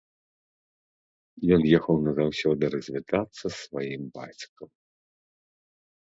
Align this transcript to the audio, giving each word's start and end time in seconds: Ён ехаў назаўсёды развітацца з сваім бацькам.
Ён 1.57 1.61
ехаў 1.79 1.95
назаўсёды 2.07 2.63
развітацца 2.77 3.45
з 3.49 3.53
сваім 3.63 4.03
бацькам. 4.19 4.69